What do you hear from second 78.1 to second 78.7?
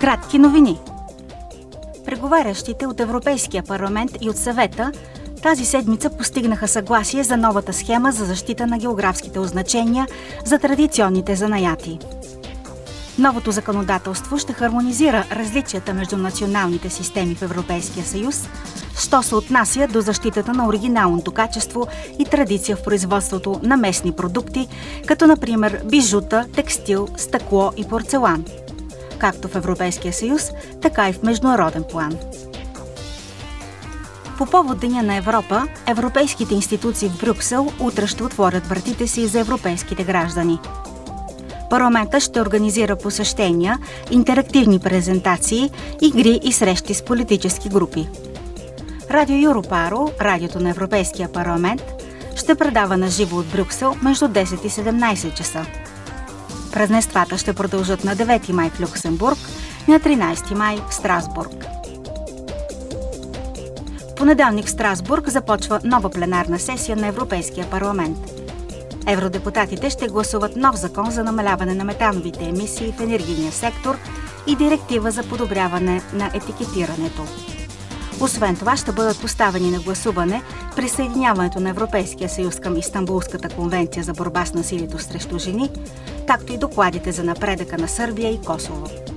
Освен